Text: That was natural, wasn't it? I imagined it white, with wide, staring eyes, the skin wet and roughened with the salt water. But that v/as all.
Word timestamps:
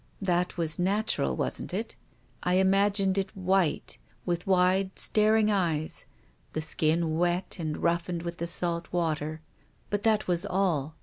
That 0.19 0.57
was 0.57 0.79
natural, 0.79 1.35
wasn't 1.35 1.75
it? 1.75 1.95
I 2.41 2.55
imagined 2.55 3.19
it 3.19 3.37
white, 3.37 3.99
with 4.25 4.47
wide, 4.47 4.97
staring 4.97 5.51
eyes, 5.51 6.07
the 6.53 6.61
skin 6.61 7.17
wet 7.19 7.57
and 7.59 7.77
roughened 7.77 8.23
with 8.23 8.39
the 8.39 8.47
salt 8.47 8.91
water. 8.91 9.41
But 9.91 10.01
that 10.01 10.23
v/as 10.23 10.43
all. 10.43 10.95